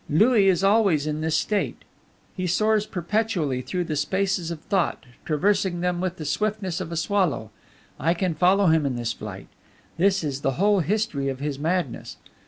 Louis 0.09 0.47
is 0.47 0.63
always 0.63 1.05
in 1.05 1.21
this 1.21 1.37
state; 1.37 1.83
he 2.35 2.47
soars 2.47 2.87
perpetually 2.87 3.61
through 3.61 3.83
the 3.83 3.95
spaces 3.95 4.49
of 4.49 4.59
thought, 4.61 5.05
traversing 5.25 5.81
them 5.81 6.01
with 6.01 6.15
the 6.17 6.25
swiftness 6.25 6.81
of 6.81 6.91
a 6.91 6.97
swallow; 6.97 7.51
I 7.99 8.15
can 8.15 8.33
follow 8.33 8.65
him 8.65 8.87
in 8.87 8.97
his 8.97 9.13
flight. 9.13 9.45
This 9.97 10.23
is 10.23 10.41
the 10.41 10.53
whole 10.57 10.79
history 10.79 11.29
of 11.29 11.37
his 11.39 11.59
madness. 11.59 12.17